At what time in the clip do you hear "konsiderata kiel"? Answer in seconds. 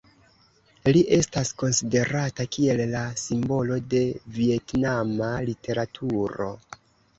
1.63-2.81